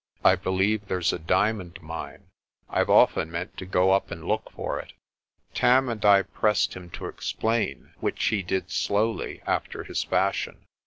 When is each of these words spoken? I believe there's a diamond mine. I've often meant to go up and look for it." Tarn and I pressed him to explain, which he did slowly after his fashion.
I 0.23 0.35
believe 0.35 0.87
there's 0.87 1.13
a 1.13 1.19
diamond 1.19 1.79
mine. 1.79 2.31
I've 2.67 2.89
often 2.89 3.29
meant 3.29 3.55
to 3.57 3.67
go 3.67 3.91
up 3.91 4.09
and 4.09 4.25
look 4.27 4.49
for 4.49 4.79
it." 4.79 4.93
Tarn 5.53 5.89
and 5.89 6.03
I 6.03 6.23
pressed 6.23 6.73
him 6.73 6.89
to 6.97 7.05
explain, 7.05 7.93
which 7.99 8.25
he 8.29 8.41
did 8.41 8.71
slowly 8.71 9.43
after 9.45 9.83
his 9.83 10.03
fashion. 10.03 10.65